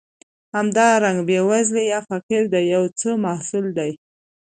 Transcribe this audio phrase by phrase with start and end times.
[0.55, 3.91] همدارنګه بېوزلي یا فقر د یو څه محصول دی.